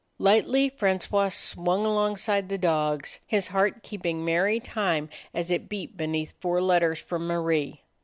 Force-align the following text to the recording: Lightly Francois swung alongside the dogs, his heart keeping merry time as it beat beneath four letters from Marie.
Lightly 0.17 0.67
Francois 0.67 1.29
swung 1.29 1.85
alongside 1.85 2.49
the 2.49 2.57
dogs, 2.57 3.19
his 3.27 3.49
heart 3.49 3.83
keeping 3.83 4.25
merry 4.25 4.59
time 4.59 5.09
as 5.31 5.51
it 5.51 5.69
beat 5.69 5.95
beneath 5.95 6.33
four 6.41 6.59
letters 6.59 6.97
from 6.97 7.27
Marie. 7.27 7.83